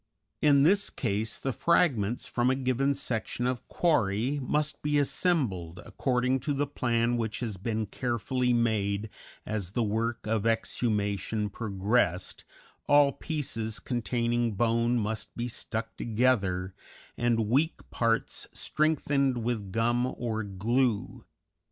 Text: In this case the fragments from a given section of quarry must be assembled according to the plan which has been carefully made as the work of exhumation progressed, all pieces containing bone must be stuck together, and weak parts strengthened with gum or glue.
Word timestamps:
In 0.41 0.63
this 0.63 0.89
case 0.89 1.37
the 1.37 1.53
fragments 1.53 2.25
from 2.27 2.49
a 2.49 2.55
given 2.55 2.95
section 2.95 3.45
of 3.45 3.67
quarry 3.67 4.39
must 4.41 4.81
be 4.81 4.97
assembled 4.97 5.79
according 5.85 6.39
to 6.39 6.55
the 6.55 6.65
plan 6.65 7.17
which 7.17 7.39
has 7.41 7.57
been 7.57 7.85
carefully 7.85 8.51
made 8.51 9.11
as 9.45 9.73
the 9.73 9.83
work 9.83 10.25
of 10.25 10.47
exhumation 10.47 11.51
progressed, 11.51 12.43
all 12.87 13.11
pieces 13.11 13.79
containing 13.79 14.53
bone 14.53 14.97
must 14.97 15.37
be 15.37 15.47
stuck 15.47 15.95
together, 15.97 16.73
and 17.15 17.47
weak 17.47 17.87
parts 17.91 18.47
strengthened 18.51 19.43
with 19.43 19.71
gum 19.71 20.11
or 20.17 20.41
glue. 20.41 21.25